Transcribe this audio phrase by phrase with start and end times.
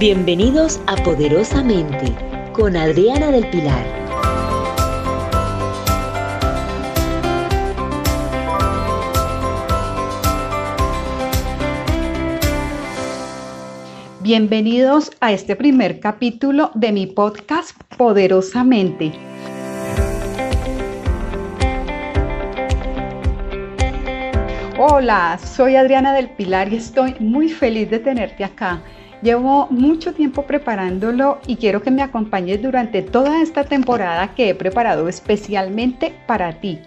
[0.00, 2.14] Bienvenidos a Poderosamente
[2.54, 3.84] con Adriana del Pilar.
[14.22, 19.12] Bienvenidos a este primer capítulo de mi podcast Poderosamente.
[24.78, 28.82] Hola, soy Adriana del Pilar y estoy muy feliz de tenerte acá.
[29.22, 34.54] Llevo mucho tiempo preparándolo y quiero que me acompañes durante toda esta temporada que he
[34.54, 36.78] preparado especialmente para ti.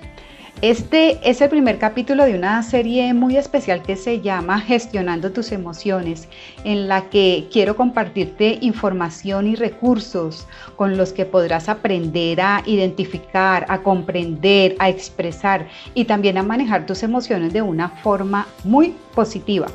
[0.64, 5.52] Este es el primer capítulo de una serie muy especial que se llama Gestionando tus
[5.52, 6.28] emociones,
[6.64, 13.66] en la que quiero compartirte información y recursos con los que podrás aprender a identificar,
[13.70, 19.68] a comprender, a expresar y también a manejar tus emociones de una forma muy positiva.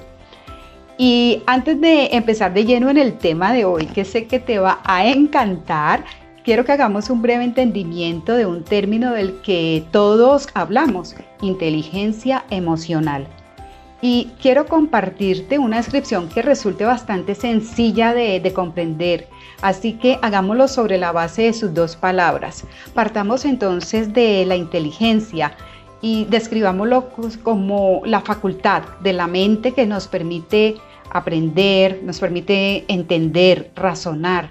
[1.00, 4.58] Y antes de empezar de lleno en el tema de hoy, que sé que te
[4.58, 6.04] va a encantar,
[6.42, 13.28] quiero que hagamos un breve entendimiento de un término del que todos hablamos, inteligencia emocional.
[14.02, 19.28] Y quiero compartirte una descripción que resulte bastante sencilla de, de, comprender,
[19.62, 22.64] así que hagámoslo sobre la base de sus dos palabras.
[22.92, 25.56] Partamos entonces de la inteligencia
[26.00, 27.10] y describámoslo
[27.42, 30.76] como la facultad de la mente que nos permite
[31.10, 34.50] aprender, nos permite entender, razonar,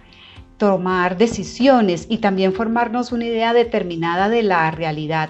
[0.58, 5.30] tomar decisiones y también formarnos una idea determinada de la realidad.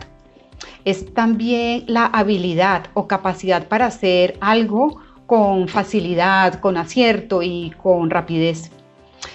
[0.86, 8.10] Es también la habilidad o capacidad para hacer algo con facilidad, con acierto y con
[8.10, 8.72] rapidez.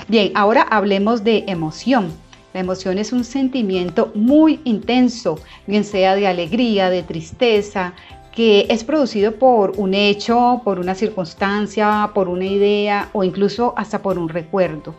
[0.09, 2.13] Bien, ahora hablemos de emoción.
[2.55, 7.95] La emoción es un sentimiento muy intenso, bien sea de alegría, de tristeza,
[8.35, 14.01] que es producido por un hecho, por una circunstancia, por una idea o incluso hasta
[14.01, 14.95] por un recuerdo.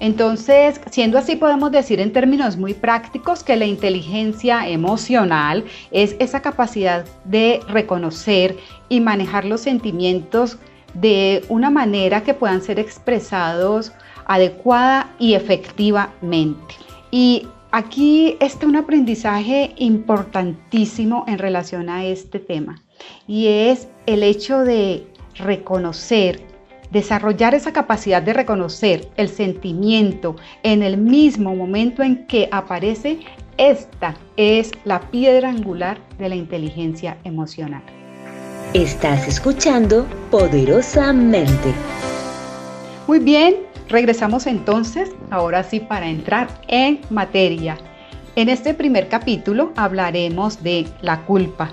[0.00, 6.42] Entonces, siendo así, podemos decir en términos muy prácticos que la inteligencia emocional es esa
[6.42, 8.56] capacidad de reconocer
[8.88, 10.58] y manejar los sentimientos
[10.94, 13.92] de una manera que puedan ser expresados
[14.26, 16.74] adecuada y efectivamente.
[17.10, 22.80] Y aquí está un aprendizaje importantísimo en relación a este tema
[23.26, 26.40] y es el hecho de reconocer
[26.92, 33.18] desarrollar esa capacidad de reconocer el sentimiento en el mismo momento en que aparece,
[33.58, 37.82] esta es la piedra angular de la inteligencia emocional.
[38.72, 41.74] Estás escuchando poderosamente.
[43.08, 47.76] Muy bien, regresamos entonces, ahora sí, para entrar en materia.
[48.36, 51.72] En este primer capítulo hablaremos de la culpa.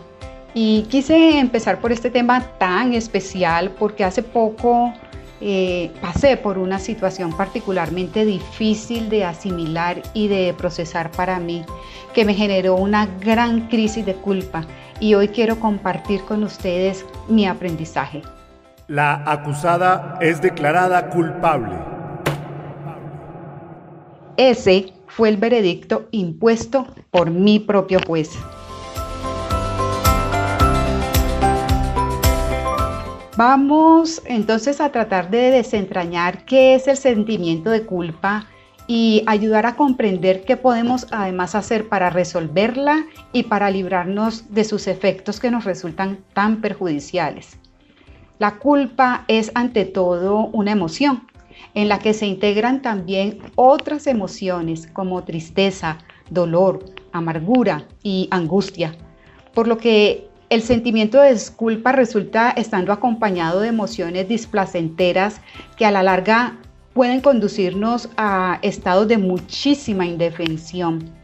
[0.54, 4.94] Y quise empezar por este tema tan especial porque hace poco
[5.40, 11.66] eh, pasé por una situación particularmente difícil de asimilar y de procesar para mí,
[12.14, 14.66] que me generó una gran crisis de culpa
[15.00, 18.22] y hoy quiero compartir con ustedes mi aprendizaje.
[18.88, 21.91] La acusada es declarada culpable.
[24.42, 28.32] Ese fue el veredicto impuesto por mi propio juez.
[33.38, 38.48] Vamos entonces a tratar de desentrañar qué es el sentimiento de culpa
[38.88, 44.88] y ayudar a comprender qué podemos además hacer para resolverla y para librarnos de sus
[44.88, 47.60] efectos que nos resultan tan perjudiciales.
[48.40, 51.28] La culpa es ante todo una emoción
[51.74, 55.98] en la que se integran también otras emociones como tristeza,
[56.30, 58.96] dolor, amargura y angustia,
[59.54, 65.40] por lo que el sentimiento de disculpa resulta estando acompañado de emociones displacenteras
[65.78, 66.58] que a la larga
[66.94, 71.21] pueden conducirnos a estados de muchísima indefensión.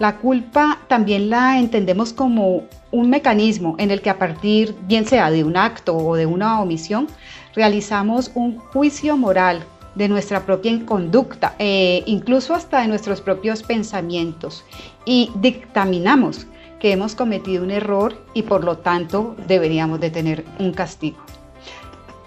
[0.00, 5.30] La culpa también la entendemos como un mecanismo en el que a partir, bien sea
[5.30, 7.06] de un acto o de una omisión,
[7.54, 9.62] realizamos un juicio moral
[9.94, 14.64] de nuestra propia conducta, e incluso hasta de nuestros propios pensamientos,
[15.04, 16.46] y dictaminamos
[16.78, 21.18] que hemos cometido un error y por lo tanto deberíamos de tener un castigo.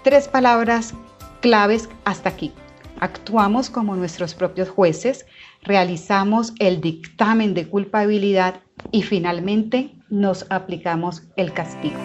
[0.04, 0.94] Tres palabras
[1.40, 2.52] claves hasta aquí.
[3.00, 5.26] Actuamos como nuestros propios jueces,
[5.62, 8.60] realizamos el dictamen de culpabilidad
[8.92, 11.98] y finalmente nos aplicamos el castigo.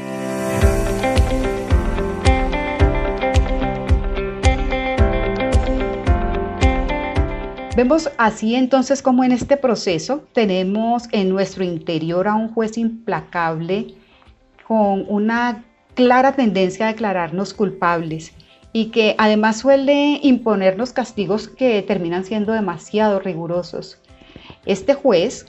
[7.75, 13.94] Vemos así entonces como en este proceso tenemos en nuestro interior a un juez implacable
[14.68, 15.63] con una
[15.94, 18.33] clara tendencia a declararnos culpables
[18.71, 23.98] y que además suele imponernos castigos que terminan siendo demasiado rigurosos.
[24.66, 25.48] Este juez,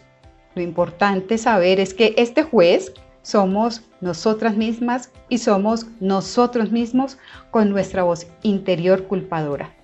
[0.55, 7.19] lo importante saber es que este juez somos nosotras mismas y somos nosotros mismos
[7.51, 9.75] con nuestra voz interior culpadora.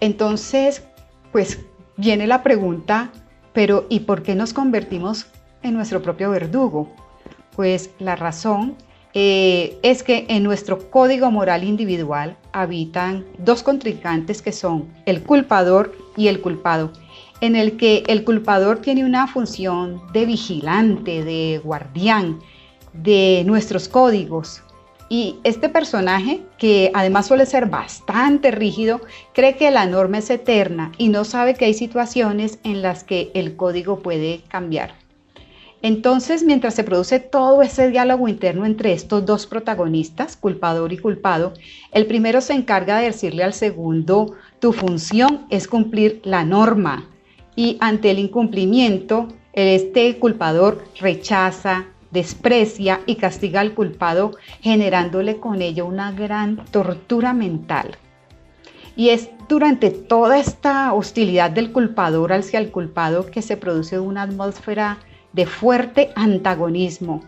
[0.00, 0.84] Entonces,
[1.32, 1.60] pues
[1.96, 3.10] viene la pregunta,
[3.52, 5.26] pero ¿y por qué nos convertimos
[5.62, 6.88] en nuestro propio verdugo?
[7.54, 8.76] Pues la razón
[9.14, 15.92] eh, es que en nuestro código moral individual habitan dos contrincantes que son el culpador
[16.16, 16.92] y el culpado,
[17.40, 22.40] en el que el culpador tiene una función de vigilante, de guardián
[22.92, 24.62] de nuestros códigos.
[25.08, 29.00] Y este personaje, que además suele ser bastante rígido,
[29.32, 33.30] cree que la norma es eterna y no sabe que hay situaciones en las que
[33.34, 34.97] el código puede cambiar.
[35.80, 41.54] Entonces, mientras se produce todo ese diálogo interno entre estos dos protagonistas, culpador y culpado,
[41.92, 47.08] el primero se encarga de decirle al segundo, tu función es cumplir la norma.
[47.54, 55.86] Y ante el incumplimiento, este culpador rechaza, desprecia y castiga al culpado, generándole con ello
[55.86, 57.96] una gran tortura mental.
[58.96, 64.22] Y es durante toda esta hostilidad del culpador hacia el culpado que se produce una
[64.22, 64.98] atmósfera
[65.38, 67.22] de fuerte antagonismo.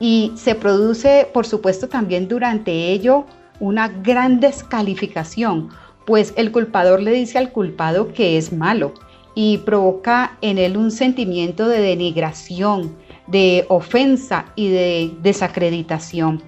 [0.00, 3.26] Y se produce, por supuesto, también durante ello
[3.60, 5.68] una gran descalificación,
[6.06, 8.94] pues el culpador le dice al culpado que es malo
[9.34, 12.96] y provoca en él un sentimiento de denigración,
[13.26, 16.42] de ofensa y de desacreditación.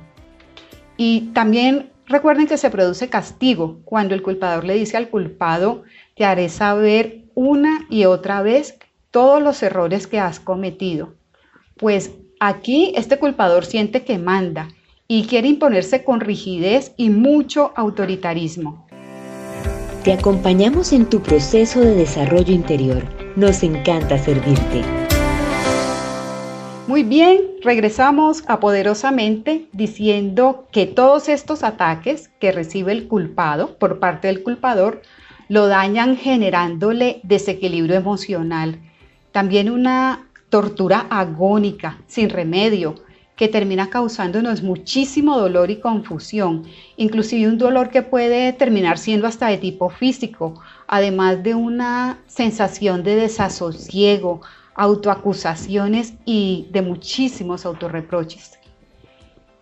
[0.96, 5.82] Y también recuerden que se produce castigo cuando el culpador le dice al culpado,
[6.16, 8.78] te haré saber una y otra vez
[9.14, 11.14] todos los errores que has cometido.
[11.76, 14.70] Pues aquí este culpador siente que manda
[15.06, 18.88] y quiere imponerse con rigidez y mucho autoritarismo.
[20.02, 23.04] Te acompañamos en tu proceso de desarrollo interior.
[23.36, 24.82] Nos encanta servirte.
[26.88, 34.00] Muy bien, regresamos a poderosamente diciendo que todos estos ataques que recibe el culpado por
[34.00, 35.02] parte del culpador
[35.48, 38.80] lo dañan generándole desequilibrio emocional
[39.34, 42.94] también una tortura agónica, sin remedio,
[43.34, 46.62] que termina causándonos muchísimo dolor y confusión,
[46.96, 53.02] inclusive un dolor que puede terminar siendo hasta de tipo físico, además de una sensación
[53.02, 54.40] de desasosiego,
[54.76, 58.60] autoacusaciones y de muchísimos autorreproches.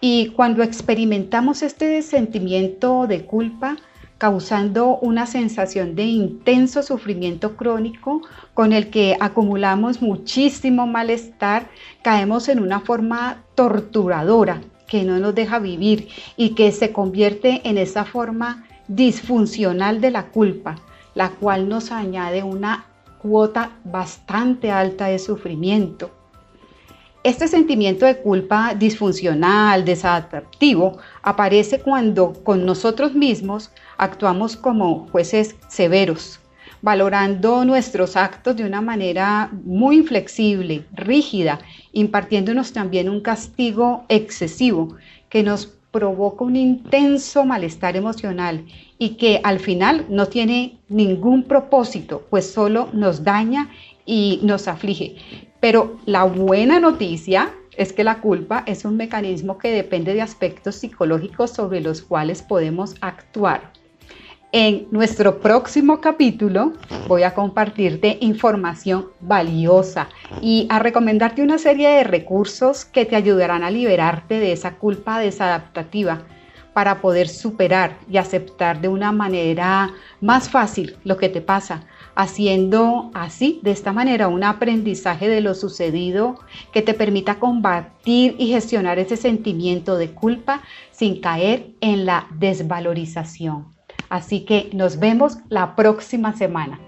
[0.02, 3.78] Y cuando experimentamos este sentimiento de culpa,
[4.22, 8.22] causando una sensación de intenso sufrimiento crónico
[8.54, 11.68] con el que acumulamos muchísimo malestar,
[12.02, 17.78] caemos en una forma torturadora que no nos deja vivir y que se convierte en
[17.78, 20.76] esa forma disfuncional de la culpa,
[21.16, 22.86] la cual nos añade una
[23.20, 26.21] cuota bastante alta de sufrimiento.
[27.24, 36.40] Este sentimiento de culpa disfuncional, desadaptativo, aparece cuando con nosotros mismos actuamos como jueces severos,
[36.80, 41.60] valorando nuestros actos de una manera muy inflexible, rígida,
[41.92, 44.96] impartiéndonos también un castigo excesivo
[45.28, 48.66] que nos provoca un intenso malestar emocional
[48.98, 53.70] y que al final no tiene ningún propósito, pues solo nos daña
[54.04, 55.14] y nos aflige.
[55.62, 60.74] Pero la buena noticia es que la culpa es un mecanismo que depende de aspectos
[60.74, 63.70] psicológicos sobre los cuales podemos actuar.
[64.50, 66.72] En nuestro próximo capítulo
[67.06, 70.08] voy a compartirte información valiosa
[70.40, 75.20] y a recomendarte una serie de recursos que te ayudarán a liberarte de esa culpa
[75.20, 76.22] desadaptativa
[76.72, 83.10] para poder superar y aceptar de una manera más fácil lo que te pasa, haciendo
[83.14, 86.38] así, de esta manera, un aprendizaje de lo sucedido
[86.72, 93.66] que te permita combatir y gestionar ese sentimiento de culpa sin caer en la desvalorización.
[94.08, 96.78] Así que nos vemos la próxima semana.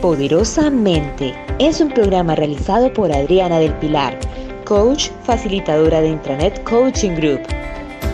[0.00, 4.18] Poderosamente es un programa realizado por Adriana del Pilar,
[4.64, 7.55] coach facilitadora de Intranet Coaching Group.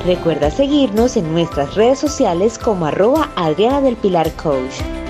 [0.04, 5.01] Recuerda seguirnos en nuestras redes sociales como arroba Adriana del Pilar Coach.